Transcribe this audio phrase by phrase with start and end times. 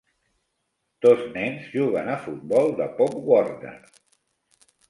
[1.05, 3.79] Dos nens juguen a futbol de "Pop Warner".